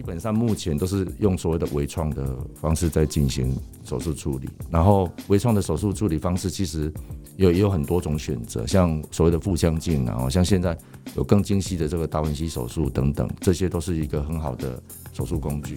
[0.00, 3.54] 基本上目前都是用所谓的微创的方式在进行
[3.84, 6.90] 手术处理，然后微创的手术处理方式其实
[7.36, 10.74] 有也有很多种选择，像所谓的腹腔镜，然后像现在
[11.16, 14.82] 有更精细的这个达文西手术等等，这些都是一个很好的
[15.12, 15.74] 手术工具。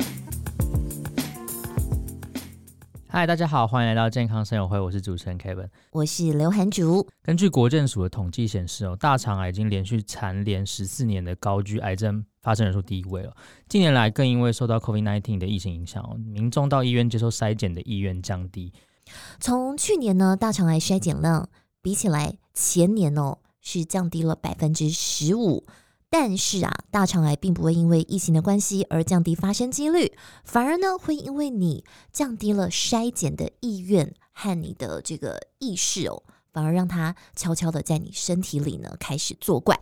[3.09, 7.05] 嗨，大家好，欢迎来到健康生友会，我是主持人 Kevin，我是刘涵竹。
[7.21, 13.35] 根据国健署的统计显示，哦，大肠癌已经连续蝉联十四年的高居癌症发生人数第一位了。
[13.67, 18.71] 近年来，更因为受到 COVID-19 的疫情影响，民众到医院接受筛检的意愿降低。
[19.39, 21.49] 从去年呢，大肠癌筛检量
[21.81, 25.65] 比起来，前年哦是降低了百分之十五。
[26.09, 36.21] 但是啊，大肠癌并不会因为疫情的关系而降低发生几率，反而呢会因为你降低了筛检的意愿和你的这个意识哦，
[36.53, 39.77] 反而让它悄悄的在你身体里呢开始作怪。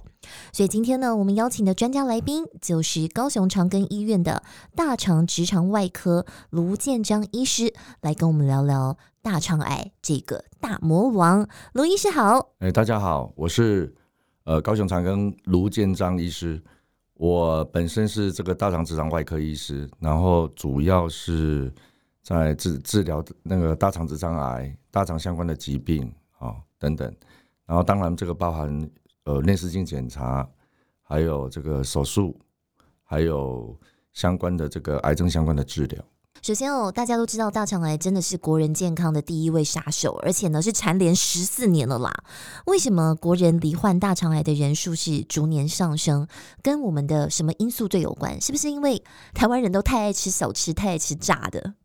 [0.51, 4.41] 所以今天呢，我们邀请的专家来宾就是高雄长庚医院的
[4.75, 11.47] 大肠直肠外科卢建章医师，来跟我们聊聊大肠癌这个大魔王。
[11.73, 13.93] 卢医师好，哎，大家好，我是。
[14.43, 16.59] 呃，高雄长庚卢建章医师，
[17.13, 21.71] 我本身是这个大肠直肠外科医师，然后主要是
[22.23, 26.11] 在治治疗那个大肠直肠癌、大肠相关的疾病、
[26.81, 27.15] 等等，
[27.67, 28.89] 然后当然这个包含
[29.25, 30.49] 呃内视镜检查，
[31.03, 32.35] 还有这个手术，
[33.03, 33.79] 还有
[34.13, 36.03] 相关的这个癌症相关的治疗。
[36.41, 42.11] 首先哦，大家都知道大肠癌真的是国人健康的第一位杀手，而且呢是蝉联十四年了啦。
[42.65, 46.27] 为什么国人罹患大肠癌的人数是逐年上升？
[46.63, 48.41] 跟我们的什么因素最有关？
[48.41, 49.03] 是不是因为
[49.35, 51.75] 台湾人都太爱吃小吃，太爱吃炸的？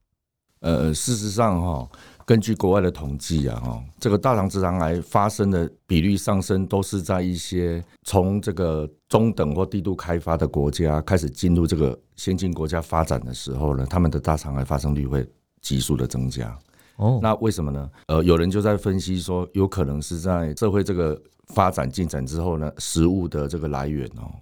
[0.61, 1.91] 呃，事实上哈、哦。
[2.27, 15.25] 根据国外的统计啊，哈，这个大肠直肠癌发生的比率上升，都是在一些从这个中等或低度开发的国家开始进入这个先进国家发展的时候呢，他们的大肠癌发生率会
[15.61, 16.59] 急速的增加。
[16.97, 17.89] 哦，那为什么呢？
[18.09, 21.17] 呃，有人就在分析说，有可能是在社会这个
[21.55, 24.35] 发展进展之后呢，食物的这个来源哦，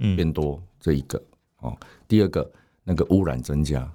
[0.00, 1.22] 嗯，变多这一个
[1.60, 1.72] 哦，
[2.08, 2.50] 第二个
[2.82, 3.88] 那个污染增加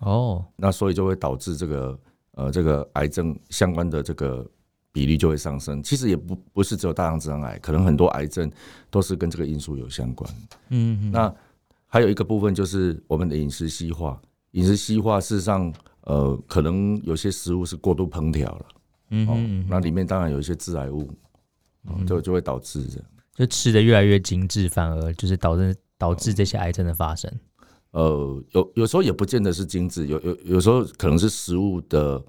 [0.00, 1.98] 哦，那所以就会导致这个。
[2.36, 4.46] 呃，这个癌症相关的这个
[4.92, 5.82] 比例就会上升。
[5.82, 8.50] 其实也不不是只有大肠直肠癌，可能很多癌症
[8.90, 10.30] 都是跟这个因素有相关。
[10.68, 11.34] 嗯哼，那
[11.86, 14.20] 还有一个部分就是我们的饮食西化。
[14.52, 18.66] 饮食西化事实上，呃，可能有些食物是过度烹调了。
[19.10, 21.10] 嗯哼，那里面当然有一些致癌物，
[22.06, 27.32] 就就会导致这样，就吃的越来越精致，反而就是导致导致这些癌症的发生。
[27.96, 32.22] 呃，有有时候也不见得是精致，有有有时候可能是食物的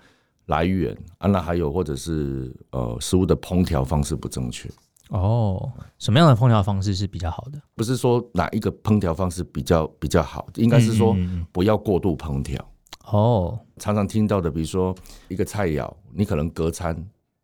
[0.46, 4.70] 来源啊，那还有或者是呃食物的烹调方式不正确。
[5.10, 5.70] 哦，
[6.00, 7.62] 什么样的烹调方式是比较好的？
[7.76, 11.14] 不是说哪一个烹调方式比较比较好，应该是说
[11.52, 12.66] 不要过度烹调。
[13.12, 14.96] 哦，常常听到的，比如说
[15.28, 16.96] 一个菜肴，你可能隔餐，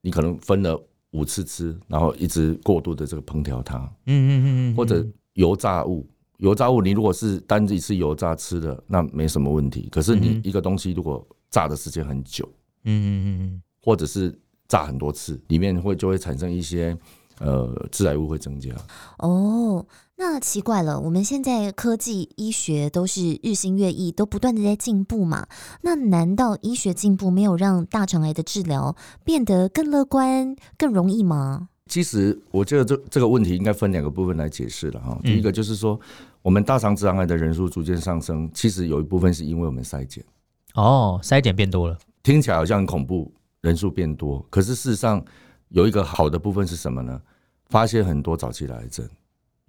[0.01, 0.81] 你可能分了
[1.11, 3.77] 五次吃，然后一直过度的这个烹调它。
[4.05, 6.07] 嗯嗯嗯嗯，或者油炸物。
[6.37, 9.87] 油炸物，你如果是单一次油炸吃的，那没什么问题。
[9.91, 12.47] 可是你一个东西如果炸的时间很久，
[12.85, 16.97] 嗯嗯嗯，或者是炸很多次，里面会就会产生一些
[17.39, 18.71] 呃致癌物会增加。
[19.19, 19.85] 哦，
[20.15, 25.47] 那奇怪了，我们现在科技医学都是日新月异，都不断的在进步嘛。
[25.81, 31.69] 那难道医学进步没有让大肠癌的治疗变得更乐观、更容易吗？
[31.93, 35.15] 其实我觉得这这个问题应该分两个部分来解释了哈。
[35.21, 35.99] 第一个就是说，
[36.41, 40.25] 我们大肠直肠癌的人数逐渐上升，其实有一部分是因为我们筛检。
[40.73, 44.43] 哦，筛检变多了，听起来好像很恐怖，人数变多。
[44.49, 45.23] 可是事实上
[45.69, 47.21] 有一个好的部分是什么呢？
[47.67, 49.07] 发现很多早期的癌症，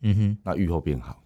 [0.00, 1.22] 嗯哼，那预后变好。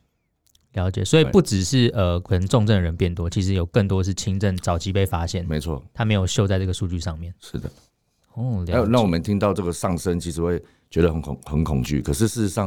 [0.72, 5.46] 了解，所以不只是呃，可能重症的人变多，其实有更多是轻症早期被发现。
[5.46, 7.32] 没错，他没有秀在这个数据上面。
[7.38, 7.70] 是的。
[8.34, 10.62] 哦，还有让我们听到这个上升，其实会。
[10.90, 12.66] 觉得很恐很恐惧，可是事实上，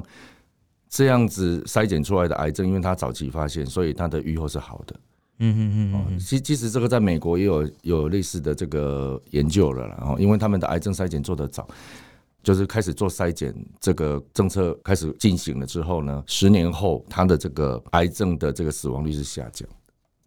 [0.87, 4.95] 这样子筛检出来的癌症，因为它早期发现，所以它的预后是好的。
[5.39, 11.67] 嗯嗯嗯，其其实这个在美国也有有类似的这个研究了，然后因为他们的癌症筛检做得早，
[12.43, 19.67] 就是开始做筛检，这个政策开始进行了之后呢，十年后他的这个癌症的这个死亡率是下降。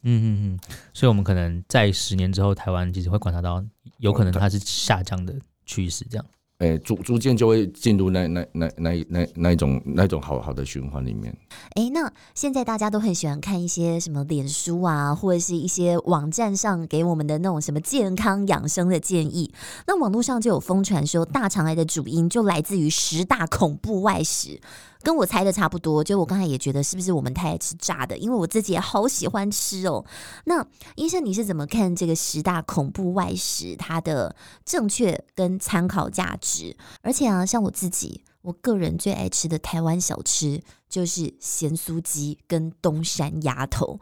[0.04, 0.58] 嗯嗯嗯，
[0.92, 3.64] 所以我们可能在十年之后，台湾其实会观察到，
[3.98, 5.34] 有可能它是下降的
[5.66, 6.24] 趋势，这样。
[6.58, 11.36] 哎、欸，逐逐渐就会进入那那那那那那一种那一种好好的循环里面。
[11.74, 19.52] 哎、欸，那现在大家都很喜欢看一些什么脸书啊，或者是一些网站上给我们的那种什么健康养生的建议。
[19.88, 24.60] 那网络上就有疯传说，大肠癌的主因就来自于十大恐怖外食。
[25.04, 26.02] 跟我猜的差不多。
[26.02, 28.16] 就我刚才也觉得，是不是我们太爱吃炸的？
[28.16, 30.04] 因为我自己也好喜欢吃哦。
[30.46, 30.66] 那
[30.96, 34.34] 医生，你是怎么看这个十大恐怖外食它的
[34.64, 36.76] 正确跟参考价值？
[37.02, 44.00] 而且啊，像我自己，我个人最爱吃的台湾小吃就是咸酥鸡跟东山鸭头。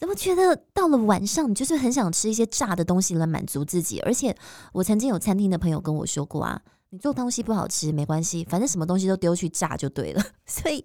[0.00, 4.00] 我觉得到了晚上，你就是很想吃一些炸的东西来满足自己。
[4.00, 4.36] 而且
[4.72, 6.60] 我曾经有餐厅的朋友跟我说过啊，
[6.94, 10.22] 你做东西不好吃没关系，反正什么东西都丢去炸就对了。
[10.46, 10.84] 所以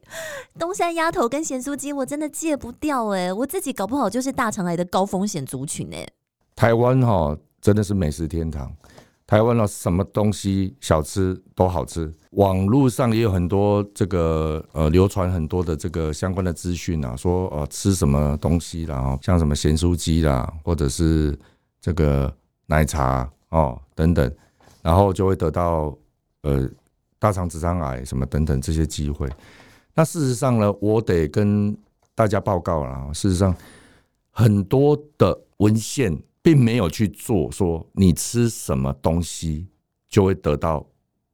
[0.57, 6.07] 东山鸭头跟咸酥鸡我真的戒不掉哎，我自己搞不好就是大肠癌的高风险族群哎。
[6.56, 8.75] 台湾哈真的是美食天堂。
[9.27, 21.38] 台湾的什么东西小吃都好吃，网络上也有很多这个呃流传很多的这个相关的资讯啊，说呃吃什么东西，然后像什么咸酥鸡啦，或者是
[21.79, 22.35] 这个
[22.65, 24.35] 奶茶哦等等，
[24.81, 25.97] 然后就会得到
[26.41, 26.69] 呃
[27.17, 29.29] 大肠直肠癌什么等等这些机会。
[29.93, 31.77] 那事实上呢，我得跟
[32.15, 33.55] 大家报告了，事实上
[34.31, 36.17] 很多的文献。
[36.41, 39.67] 并没有去做说你吃什么东西
[40.07, 40.83] 就会得到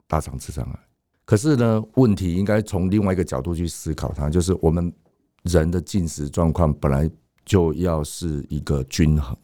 [0.08, 0.80] 大肠直肠癌。
[1.24, 4.92] 可是呢，问题应该从另外一个角度去思考它，就是我们
[5.44, 7.10] 人的进食状况本来
[7.46, 9.38] 就要是一个均衡。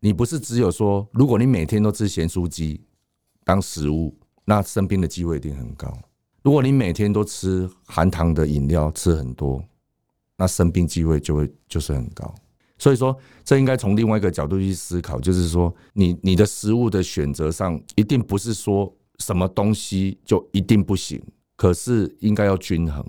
[0.00, 2.84] 你不是只有说，如果你每天都吃咸酥鸡
[3.46, 4.12] 当食物，
[4.44, 5.86] 那生病的机会一定很高；
[6.42, 9.62] 如果你每天都吃含糖的饮料吃很多，
[10.36, 12.34] 那生病机会就会就是很高。
[12.76, 21.22] 所以说，这应该从另外一个角度去思考，就是说，你你的食物的选择上，一定不是说什么东西就一定不行，
[21.54, 23.06] 可是应该要均衡。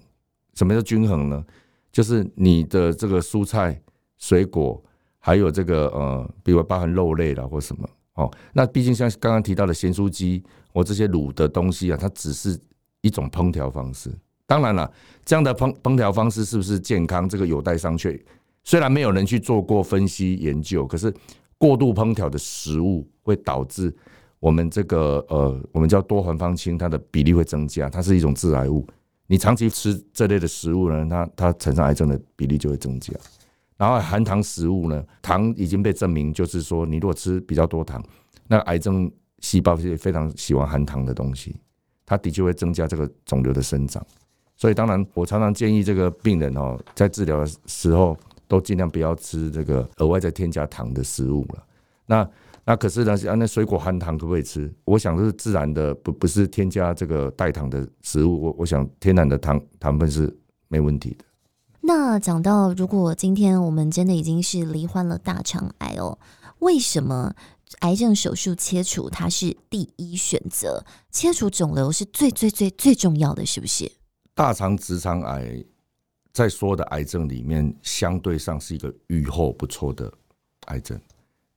[0.54, 1.44] 什么叫均衡呢？
[1.92, 3.82] 就是你的这个蔬菜、
[4.20, 4.80] 水果，
[5.18, 8.30] 还有这个呃，比如包含肉类啦或什么哦。
[8.54, 10.44] 那毕竟像刚刚提到的咸酥鸡
[10.74, 12.60] 我这些卤的东西啊，它只是
[13.02, 14.12] 一种烹调方式。
[14.46, 14.90] 当然了，
[15.26, 18.18] 这样的烹烹调方式是不是健康，这个有待商榷。
[18.64, 21.14] 虽然没有人去做过分析研究，可是
[21.58, 23.94] 过度烹调的食物会导致
[24.40, 28.86] 我们这个呃，我们叫多环芳烃，它的比例会增加，它是一种致癌物。
[29.26, 33.14] 你长期吃这类的食物呢，它它产生癌症的比例就会增加。
[33.78, 38.04] 然后含糖食物呢，糖已经被证明，就是说你如果吃比较多糖，
[38.48, 41.56] 那癌症细胞是非常喜欢含糖的东西，
[42.06, 44.06] 它的确会增加这个肿瘤的生长。
[44.56, 48.18] 所以当然，我常常建议这个病人哦，在治疗的时候。
[48.50, 51.62] 都尽量不要吃这个额外再添加糖的食物了。
[52.06, 52.30] 那
[52.64, 54.74] 那可是呢，啊那水果含糖可不可以吃？
[54.86, 58.42] 我想这是自然的，不不是添加这个代糖的食物。
[58.42, 60.34] 我我想天然的糖糖分是
[60.70, 61.26] 没问题的。
[61.88, 66.20] 那讲到如果今天我们真的已经是罹患了大肠癌哦，
[66.60, 67.34] 为什么
[67.80, 70.84] 癌症手术切除它是第一选择？
[71.12, 73.90] 切除肿瘤是最最最最重要的，是不是？
[74.36, 75.64] 大肠直肠癌。
[76.34, 80.12] 在所有的癌症里面，相对上是一个预后不错的
[80.66, 81.00] 癌症。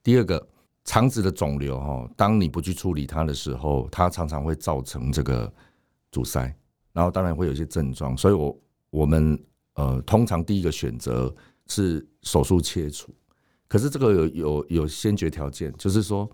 [0.03, 0.49] 第二个，
[0.85, 5.53] 肠子的肿瘤哈，当你不去处理它的时候，它常常会造成这个
[6.13, 6.55] 阻塞，
[6.93, 8.17] 然后当然会有一些症状。
[8.17, 8.57] 所以我
[8.89, 9.39] 我们
[9.75, 11.35] 呃，通常第一个选择
[11.67, 13.15] 是手术切除。
[13.69, 16.29] 可是这个有有有先决条件，就是说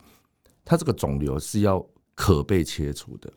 [0.64, 1.84] 它这个肿瘤是要
[2.14, 3.32] 可被切除的。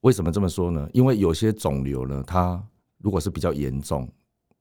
[0.00, 0.88] 为什么这么说呢？
[0.94, 2.62] 因为有些肿瘤呢，它
[2.98, 4.08] 如果是比较严重，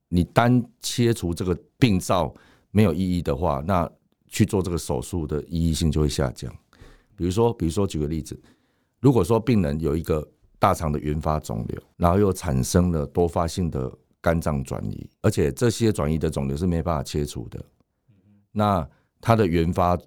[0.09, 2.33] 你单切除这个病灶
[2.71, 3.89] 没有意义的话，那
[4.27, 6.53] 去做这个手术的意义性就会下降。
[7.15, 8.37] 比如说，比如说举个例子，
[8.99, 10.27] 如果说病人有一个
[10.59, 13.91] 大肠的原发肿瘤，然后又产生了多发性的
[14.27, 17.63] 肝脏转移，而且这些转移的肿瘤是没办法切除的，
[18.51, 18.85] 那
[19.21, 19.97] 它的原发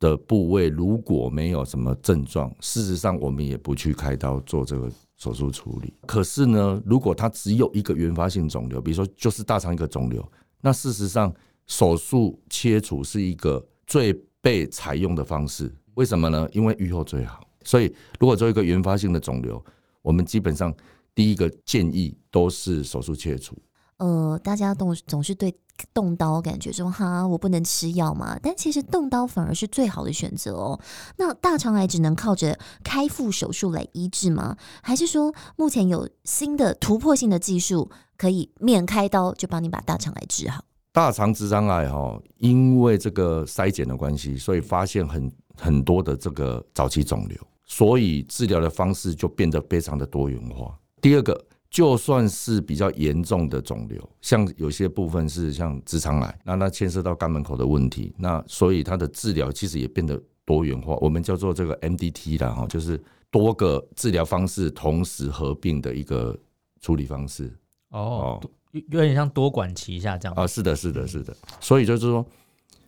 [0.00, 4.90] 的部位如果没有什么症状，事实上我们也不去开刀做这个。
[5.18, 10.24] 手术处理，可是呢，如果它只有一个原发性肿瘤，比如说就是大肠一个肿瘤，
[10.60, 11.34] 那事实上
[11.66, 15.74] 手术切除是一个最被采用的方式。
[15.94, 16.48] 为什么呢？
[16.52, 17.44] 因为预后最好。
[17.64, 19.60] 所以如果做一个原发性的肿瘤，
[20.02, 20.72] 我们基本上
[21.16, 23.60] 第一个建议都是手术切除。
[23.98, 25.54] 呃，大家都总是对。
[25.94, 28.36] 动刀感觉说哈，我不能吃药嘛？
[28.42, 30.80] 但其实动刀反而是最好的选择哦。
[31.18, 34.56] 那大肠癌只能靠着开腹手术来医治吗？
[34.82, 40.64] 还是说目前有新的突破性的技术可以免开刀就帮你把大肠癌治好？
[40.90, 50.76] 大肠直肠癌哈，因为这个筛检的关系，所以发现很很多的这个早期肿瘤，所以治疗的方式就变得非常的多元化。
[51.00, 51.40] 第二个。
[51.70, 60.96] 就算是比较严重的肿瘤，像有些部分是像直肠癌，那那牵涉到肛门口的问题，那所以它的治疗其实也变得多元化。
[60.96, 62.98] 我们叫做这个 MDT 啦，哈，就是
[63.30, 66.34] 多个治疗方式同时合并的一个
[66.80, 67.54] 处理方式。
[67.90, 68.40] 哦，
[68.72, 71.36] 有有点像多管齐下这样啊，是的，是的，是的。
[71.60, 72.24] 所以就是说，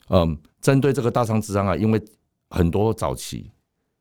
[0.09, 2.03] 嗯，针对这个大肠直肠癌，因为
[2.49, 3.51] 很多早期，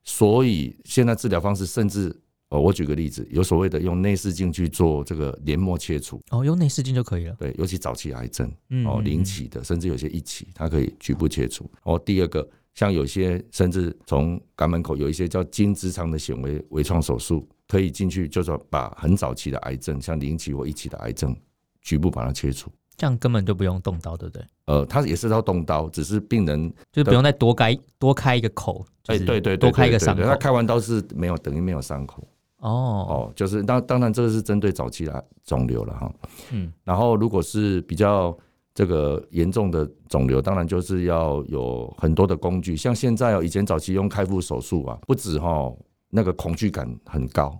[0.06, 2.16] 所以现在治疗方式甚至。
[2.50, 6.20] 哦，我举个例子，有所谓的用内视镜去做这个黏膜切除。
[6.32, 7.36] 哦，用内视镜就可以了。
[7.38, 11.70] 对，尤其早期癌症，嗯，哦，零期的，甚至有些一期，它可以局部切除。
[11.84, 21.36] 哦，第二个，像有些甚至从肛门口有一些叫经直肠的显微微创手术，可以进去，就是把很早期的癌症，像零期或一期的癌症，
[21.82, 22.72] 局部把它切除。
[22.98, 24.44] 这样根本就不用动刀，对不对？
[24.66, 28.86] 呃，它也是要动刀，只是病人就不用再多开多开一个口。
[29.06, 30.24] 哎，对对，多开一个伤口。
[30.24, 32.28] 他开完刀是没有等于没有伤口。
[32.60, 32.70] 哦。
[33.10, 36.12] 哦，就是当当然这个是针对早期的肿瘤了哈，
[36.52, 38.38] 嗯，然后如果是比较
[38.74, 45.74] 这个严重的肿瘤，当然就是要有很多的工具，像现在哦，以前早期用开腹手术啊，不止哈
[46.10, 47.60] 那个恐惧感很高，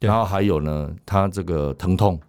[0.00, 2.20] 然后还有呢，它这个疼痛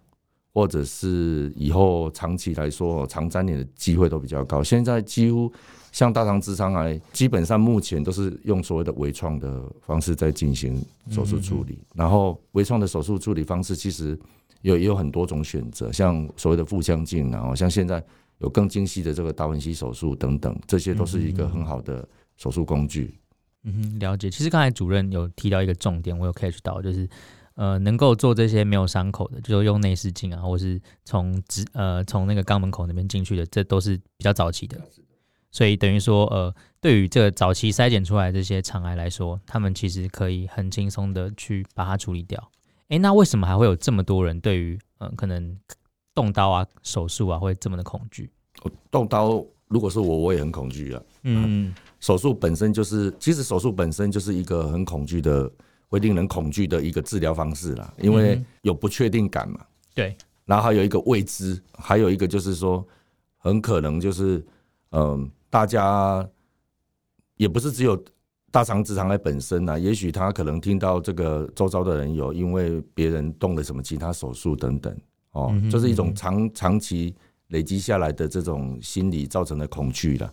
[0.52, 5.52] 或者是以后长期来说长粘连的机会都比较高，现在几乎。
[5.96, 11.78] 像大肠直肠癌，基本上目前都是用所谓的微创的方式在进行手术处理。
[11.94, 14.18] 然后微创的手术处理方式其实
[14.60, 18.04] 有也有很多种选择，像所谓的腹腔镜，然后像现在
[18.40, 23.18] 有更精细的这个达文西手术等等，这些都是一个很好的手术工具。
[23.62, 24.28] 嗯哼，了解。
[24.28, 27.08] 其实刚才主任有提到一个重点，我有 catch 到，就是
[27.54, 34.78] 呃，能够做这些没有伤口的，就是用内视镜啊，或是从直呃从那个肛门口那边进去的，这都是比较早期的。
[35.50, 42.50] 所以等于说，呃，对于这个早期筛检出来的这些肠癌来说，他们其实可以很轻松的去把它处理掉。
[42.88, 45.58] 诶，那为什么还会有这么多人对于，嗯、呃，可能
[46.14, 48.30] 动刀啊、手术啊，会这么的恐惧？
[48.90, 51.02] 动刀，如果是我，我也很恐惧啊。
[51.22, 55.50] 嗯，手术本身就是，其实手术本身就是一个很恐惧的，
[55.88, 59.60] 会令人恐惧的一个治疗方式啦，因为有不确定感嘛。
[59.94, 62.86] 对，然后还有一个未知，还有一个就是说，
[63.38, 64.44] 很可能就是，
[64.90, 65.30] 嗯、呃。
[65.48, 66.28] 大家
[67.36, 67.98] 也不是只有
[68.50, 74.94] 大肠直肠癌本身啊，也许他可能听到这个周遭的人有因为别人动了什么其他手术等等，
[75.30, 77.14] 哦，就是一种长长期
[77.48, 80.30] 累积下来的这种心理造成的恐惧了。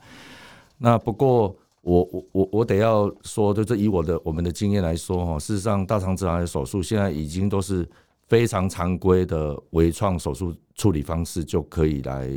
[0.77, 7.87] 那不过我我我我得要说，就是以我的我们的经验来说，哈，事实上大肠直肠癌手术现在已经都是
[8.27, 12.29] 非常常规的微创手术处理方式就可以来。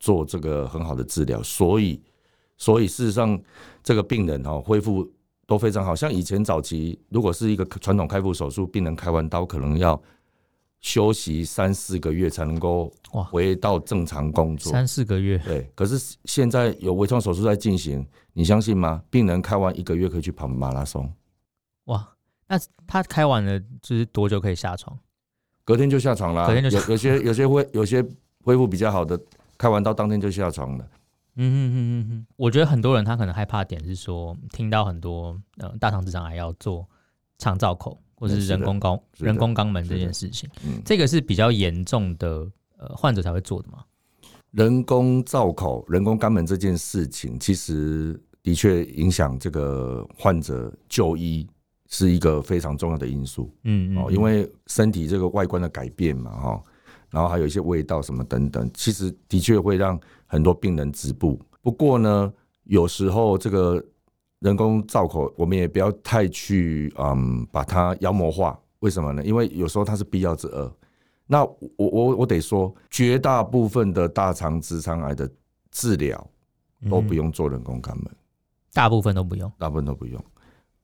[0.00, 2.02] 做这个很好的治疗，所以，
[2.56, 3.38] 所以事实上，
[3.84, 5.08] 这个病人哦恢复
[5.46, 5.94] 都非常好。
[5.94, 10.02] 像以前早期，如果是一个传统开腹手术，病人开完刀可能要
[10.80, 14.72] 休息三四个月才能够回到正常工作。
[14.72, 15.70] 三四个月，对。
[15.74, 19.02] 可是现在有微创手术在进行，你相信吗？
[19.10, 21.12] 病人开完一个月可以去跑马拉松。
[21.84, 22.08] 哇，
[22.48, 24.98] 那他开完了就是多久可以下床？
[25.66, 26.46] 隔天就下床了。
[26.46, 26.88] 隔天就下床。
[26.88, 28.02] 有有些有些恢有些
[28.42, 29.20] 恢复比较好的。
[29.60, 30.88] 开完刀当天就下床了。
[31.36, 36.88] 嗯哼哼哼哼，我觉得很多人他可能害怕点是说，听到很多呃大肠直肠癌要做
[37.36, 43.84] 肠造口或者是人工肛人工肛门这件事情，嗯，这个是比较严重的呃患者才会做的吗？
[44.52, 51.46] 人工造口、人工肛门这件事情，其实的确影响这个患者就医
[51.86, 53.54] 是一个非常重要的因素。
[53.64, 56.62] 嗯嗯，因为身体这个外观的改变嘛，哈。
[57.10, 61.38] 然后还有一些味道什么等等，其实的确会让很多病人止步。
[61.60, 62.32] 不过呢，
[62.64, 63.84] 有时候这个
[64.38, 68.58] 人工造口，我们也不要太去嗯把它妖魔化。
[68.78, 69.22] 为什么呢？
[69.24, 70.72] 因为有时候它是必要之恶。
[71.26, 75.30] 那我我我得说，绝大部分的大肠直肠癌的
[75.70, 76.30] 治疗
[76.88, 78.06] 都不用做人工肛门，
[78.72, 80.24] 大部分都不用，大部分都不用。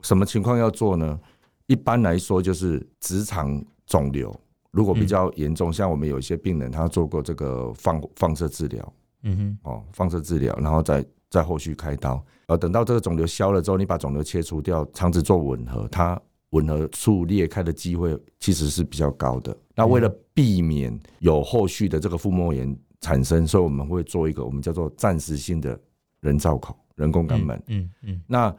[0.02, 1.18] 什么情况要做呢？
[1.66, 4.38] 一般来说就是直肠肿瘤。
[4.76, 8.92] 如果比较严重，像我们有一些病人，他做过这个放放射治疗，
[9.22, 19.56] 嗯哼，哦，放射治疗，然后再再后续开刀，呃，等到这个肿瘤消了之后，你把肿瘤切除掉，肠子做吻合，它吻合处裂开的机会其实是比较高的。
[19.74, 25.78] 那为了避免有后续的这个腹膜炎产生，所以我们会做一个我们叫做暂时性的
[26.20, 28.54] 人造口、人工肛门，嗯嗯，那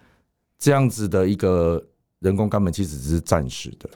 [0.57, 1.79] 这样子的一个
[2.21, 3.87] 人工肛门其实只是暂时的。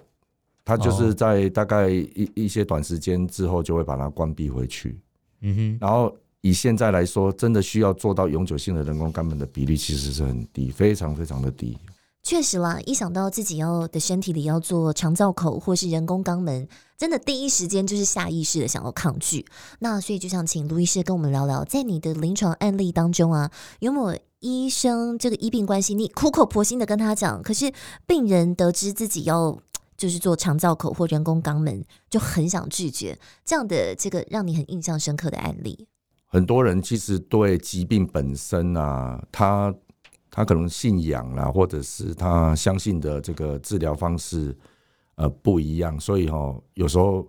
[0.64, 5.00] 它就是在大概一一些短时间之后就会把它关闭回去，
[5.42, 5.78] 嗯哼。
[5.82, 11.78] 然后以现在来说，真的需要做到永久性的人工肛门的比例其实是很低，非常非常的低。
[12.24, 19.44] 确实啦，一想到自己要的身体里要做肠造口或是人工肛门，真的第一时间就是下意识的想要抗拒。
[19.80, 27.72] 那所以就想请卢医师跟我们聊聊，在你的临床案例当中啊，有没有医生这个医病关系，你苦口婆心的跟他讲，可是
[28.06, 29.58] 病人得知自己要。
[30.02, 33.16] 就是做肠造口或人工肛门，就很想拒绝
[33.46, 35.88] 这样的这个让你很印象深刻的案例。
[36.26, 39.72] 很多人其实对疾病本身啊，他
[40.32, 44.58] 他可能信仰啦，或者是他相信的这个治疗方式
[45.18, 47.24] 呃不一样，所以哈，有时候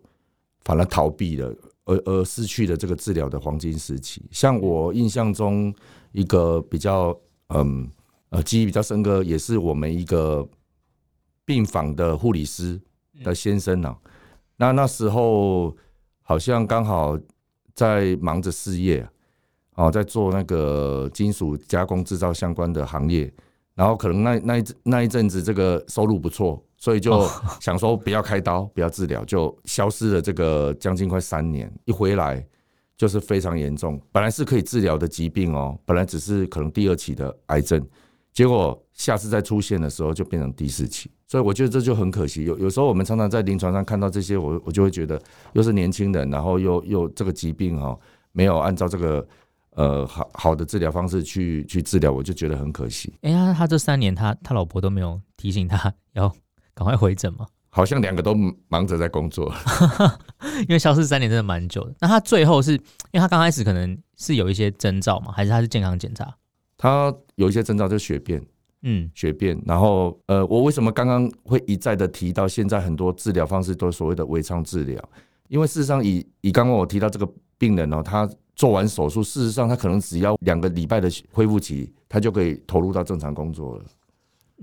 [0.64, 4.24] 反而逃避了，而而失去了这个治疗的黄金时期。
[4.30, 5.74] 像我印象中
[6.12, 7.14] 一个比较
[7.48, 7.86] 嗯
[8.30, 10.48] 呃记忆比较深刻，也是我们一个。
[11.52, 12.80] 病房的护理师
[13.22, 13.98] 的先生呢、啊？
[14.56, 15.76] 那那时候
[16.22, 17.18] 好像刚好
[17.74, 19.06] 在忙着事业，
[19.74, 23.30] 哦，在做那个金属加工制造相关的行业，
[23.74, 27.28] 然后可能那那一那一阵子这个收入不错，所以就
[27.60, 31.70] 想说不要开刀，不要治疗，就消失了这个将近快三年。
[31.84, 32.42] 一回来
[32.96, 37.86] 就是非常严重，本来是可以治疗的疾病哦，本来只是可能第二期的癌症。
[38.32, 42.44] 结果下次再出现的时候就变成第四期，所以我觉得这就很可惜。
[42.44, 45.18] 有有时候我们常常在临床上看到这些，我我就会觉得
[45.54, 47.98] 又是年轻人，然后又又这个疾病哈
[48.32, 49.26] 没有按照这个
[49.70, 53.14] 呃好好的治疗方式去去治疗，我就觉得很可惜。
[53.22, 56.30] 哎呀，他这三年他他老婆都没有提醒他要
[56.74, 57.46] 赶快回诊吗？
[57.70, 58.34] 好像两个都
[58.68, 59.50] 忙着在工作，
[60.68, 61.94] 因为消失三年真的蛮久的。
[61.98, 62.80] 那他最后是因
[63.14, 66.36] 为他刚开始可能是有一些征兆嘛，还是他是健康检查？
[66.76, 68.44] 他有一些征兆，就是血便，
[68.82, 69.60] 嗯，血便。
[69.66, 75.02] 然后，呃，我为什么刚刚会一再的提到，现在很多治疗方式都是所谓的微创治疗？
[75.48, 83.84] 因为事实上以，以以刚刚我提到这个病人哦，他做完手术，事实上他可能只要两个礼拜的恢复期，他就可以投入到正常工作了。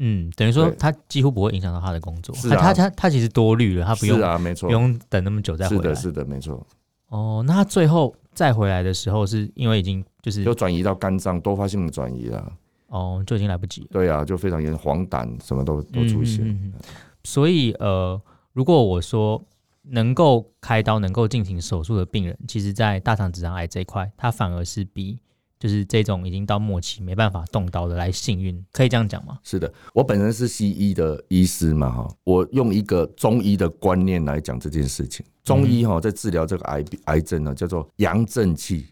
[0.01, 2.33] 嗯，等于说他几乎不会影响到他的工作。
[2.35, 5.81] 是啊，他他他其实多虑了，他不用，是啊，没错，不用等那么久再回来。
[5.81, 6.65] 是的，是的，没错。
[7.09, 12.51] 哦，那他最后再回来的时候，是因为已经就是就转移到肝脏多发性的转移了。
[12.89, 13.87] 哦，就已经来不及了。
[13.91, 16.45] 对啊，就非常严重，黄疸什么都都出现。
[16.45, 16.81] 嗯嗯嗯。
[17.23, 18.21] 所以呃，
[18.53, 19.43] 如果我说
[19.83, 25.19] 能够开刀、能够进行手术的病人，其实在大肠直肠癌这一块，他反而是比。
[25.59, 29.37] 就是这种已经到末期没办法动刀的来幸运，可以这样讲吗？
[29.43, 35.25] 是的，我本身是西医的医师嘛，哈，我用一个中医的观念来讲这件事情。
[35.43, 38.87] 中医哈在治疗这个癌癌症呢，叫做阳正气，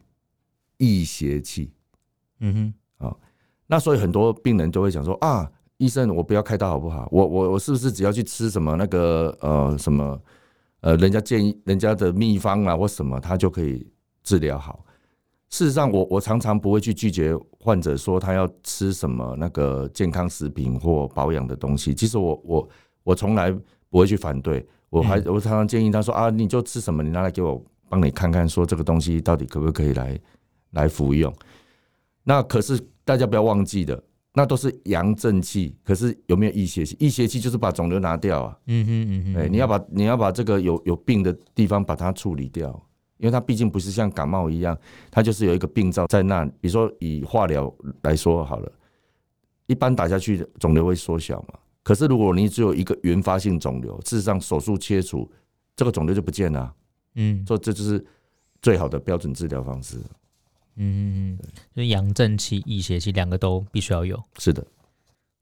[0.76, 1.72] 益邪气。
[2.42, 3.16] 嗯哼，啊，
[3.68, 7.08] 那所以很多病人都会想说啊，医生我不要开刀好不好？
[7.12, 10.20] 我我我是不是只要去吃什么那个呃什么
[10.82, 13.86] 呃人家建议人家的秘方啊或什么，他就可以
[14.24, 14.84] 治疗好？
[15.50, 21.94] 事实上我，我我常常不会去拒绝患者说他要吃什么那个健康食品或保养的东西。
[21.94, 22.70] 其实我我
[23.04, 23.50] 我从来
[23.90, 30.20] 不会去反对，我还我常常建议他说啊，你就吃什么，你拿来给我帮你看看，说这个东西到底可不可以来
[30.72, 31.34] 来服用。
[32.28, 36.98] 那可是大家不要忘记的，那都是阳正气，可是有没有益邪气？
[37.00, 38.58] 益邪气就是把肿瘤拿掉啊。
[38.66, 42.84] 嗯哼嗯哼，哎，你要把你要把这个有有病的地方把它处理掉。
[43.20, 44.78] 因为它毕竟不是像感冒一样，
[45.10, 46.46] 它就是有一个病灶在那。
[46.60, 48.72] 比如说以化疗来说好了，
[49.66, 51.58] 一般打下去肿瘤会缩小嘛。
[51.82, 55.28] 可是如果你只有一个原发性肿瘤，事实上手术切除
[55.76, 56.72] 这个肿瘤就不见了。
[57.16, 58.06] 嗯，所以这就是
[58.62, 59.98] 最好的标准治疗方式。
[60.78, 64.24] 嗯嗯嗯，就阳正气、益邪气两个都必须要有。
[64.38, 64.66] 是的，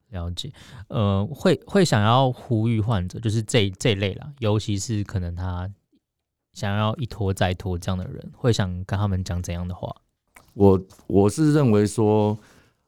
[0.09, 0.51] 了解。
[0.87, 5.69] 呃，会会想要呼吁患者，就是这这一类啦，尤其是可能他。
[6.53, 9.93] 想要一拖再拖这样的人，会想跟他们讲怎样的话？
[10.53, 12.39] 我我是认为说，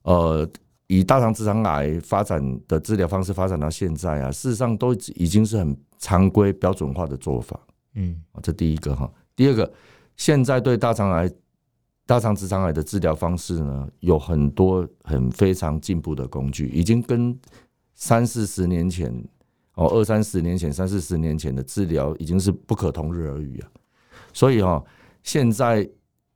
[0.03, 0.49] 呃，
[0.87, 7.59] 以大肠直肠癌发展的治疗方式发展到现在啊，事实上都已经是很常规标准化的做法。
[7.95, 9.11] 嗯，这第一个哈。
[9.35, 9.69] 第二个，
[10.15, 11.29] 现在对大肠癌、
[12.07, 17.39] 大肠直肠癌的治疗方式呢，有很多很非常进步的工具，已经跟
[17.93, 19.23] 三四十年前。
[19.79, 23.69] 哦，二三十年前、三四十年前的治疗已经是不可同日而语啊，
[24.33, 24.83] 所以哈，
[25.21, 25.87] 现在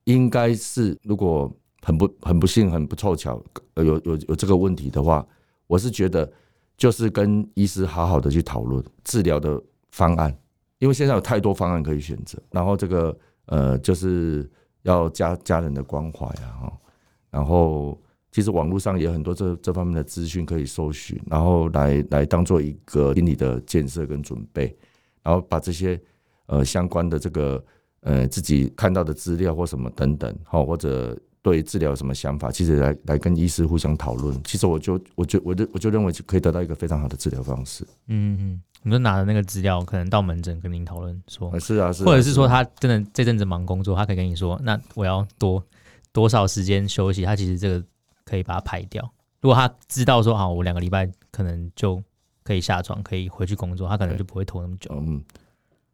[0.04, 3.42] 应该是如果很不很不幸、很不凑巧，
[3.74, 5.26] 有有有这个问题的话，
[5.66, 6.32] 我是觉得
[6.76, 10.32] 就是跟医师好好的去讨论治疗的方案，
[10.78, 14.48] 因为现在有太多方案可以选择，然后这个呃就是
[14.82, 16.72] 要家家人的关怀啊，
[17.30, 17.98] 然后。
[18.34, 24.74] 其实网络上也有很多这这方面的资讯可以搜寻，然后来来当做一个心理的建设跟准备，
[25.22, 26.00] 然后把这些
[26.46, 27.62] 呃相关的这个
[28.00, 34.34] 呃自己看到的资料或什么等等，好或者对治疗有什么想法，其实来来跟医师互相讨论。
[34.44, 37.86] 其实我就我就我就我就认为可以得到一个非常好的治疗方式。
[38.06, 45.64] 嗯嗯，你就拿着那个资料，可能到门诊跟您讨论说，是啊是啊，或者是说他真的这阵子忙工作，他可以跟你说，那我要多
[46.12, 47.24] 多少时间休息？
[47.24, 47.84] 他其实这个。
[48.24, 49.02] 可以把它排掉。
[49.40, 52.00] 如果他知道说，好，我两个礼拜可能就
[52.44, 54.88] 可以下床，可以回去工作，他可能就不会拖那么久。
[54.94, 55.22] 嗯，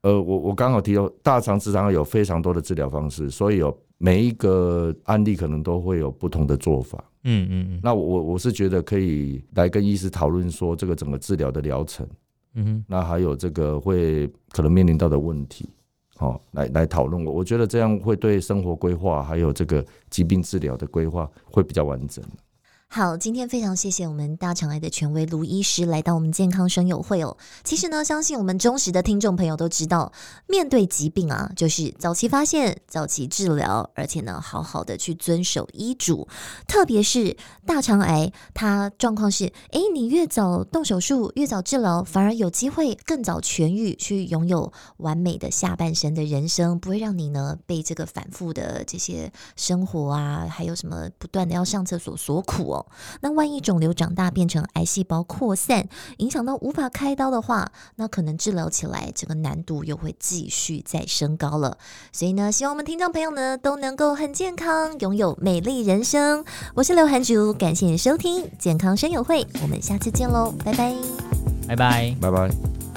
[0.03, 7.03] 呃，我我刚好提到大肠直肠有非常多的治疗方式，所以有每一个案例可能都会有不同的做法。
[7.24, 7.81] 嗯嗯嗯。
[7.83, 12.07] 那我我是觉得可以来跟医师讨论说这个整个治疗的疗程。
[12.54, 12.84] 嗯哼。
[12.88, 15.68] 那还有这个会可能面临到的问题，
[16.16, 17.24] 好，来来讨论。
[17.24, 22.24] 我我觉得这样会对生活规划还有这个疾病治疗的规划会比较完整。
[22.90, 27.37] 好，今天非常谢谢我们大肠癌的权威卢医师来到我们健康声友会哦。
[27.62, 30.11] 其实呢，相信我们忠实的听众朋友都知道，
[30.46, 36.27] 面对疾病啊，就是早期发现、早期治疗，而且呢，好好的去遵守医嘱。
[36.66, 52.77] 特别是大肠癌，它状况是，哎，你越早动手术，越早治疗，反而有机会更早痊愈，去拥有完美的下半生的人生，不会让你呢被这个反复的这些生活啊，还有什么不断的要上厕所所苦哦。
[53.20, 55.88] 那万一肿瘤长大变成癌细胞扩散，
[56.18, 61.78] 影响到无法开刀的话，那可能治疗起来这个难度又会继续再升高了。
[62.12, 66.44] 所以呢，希望我们听众朋友呢都能够很健康，拥有美丽人生。
[66.74, 70.94] 我是刘涵竹，感谢你收听健康声友会，我们下次见喽，拜拜，
[71.68, 72.88] 拜拜，拜拜。